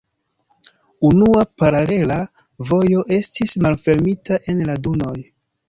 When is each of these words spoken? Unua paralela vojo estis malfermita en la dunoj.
Unua 1.09 1.43
paralela 1.65 2.17
vojo 2.71 3.05
estis 3.21 3.55
malfermita 3.69 4.43
en 4.51 4.67
la 4.73 4.81
dunoj. 4.89 5.17